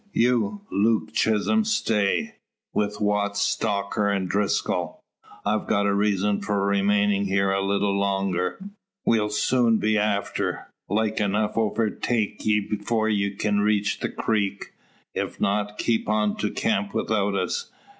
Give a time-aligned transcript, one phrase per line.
[0.13, 2.37] You, Luke Chisholm, stay;
[2.73, 5.03] with Watts, Stocker, and Driscoll.
[5.45, 8.59] I've got a reason for remaining here a little longer.
[9.05, 14.73] We'll soon be after, like enough overtake ye 'fore you can reach the creek.
[15.13, 17.69] If not, keep on to camp without us.